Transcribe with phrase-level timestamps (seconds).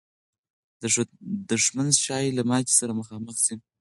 [1.49, 3.55] دښمن ښایي له ماتې سره مخامخ سي.